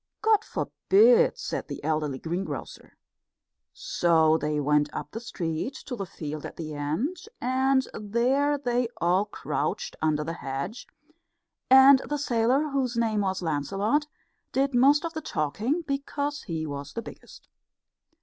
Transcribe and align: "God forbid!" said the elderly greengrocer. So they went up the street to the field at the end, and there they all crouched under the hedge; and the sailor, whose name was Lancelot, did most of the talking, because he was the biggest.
"God 0.23 0.43
forbid!" 0.43 1.37
said 1.37 1.67
the 1.67 1.83
elderly 1.83 2.17
greengrocer. 2.17 2.97
So 3.71 4.35
they 4.35 4.59
went 4.59 4.91
up 4.91 5.11
the 5.11 5.19
street 5.19 5.75
to 5.85 5.95
the 5.95 6.07
field 6.07 6.43
at 6.43 6.55
the 6.57 6.73
end, 6.73 7.17
and 7.39 7.87
there 7.93 8.57
they 8.57 8.87
all 8.99 9.25
crouched 9.25 9.95
under 10.01 10.23
the 10.23 10.33
hedge; 10.33 10.87
and 11.69 11.99
the 12.09 12.17
sailor, 12.17 12.69
whose 12.69 12.97
name 12.97 13.21
was 13.21 13.43
Lancelot, 13.43 14.07
did 14.51 14.73
most 14.73 15.05
of 15.05 15.13
the 15.13 15.21
talking, 15.21 15.83
because 15.83 16.41
he 16.41 16.65
was 16.65 16.93
the 16.93 17.03
biggest. 17.03 17.47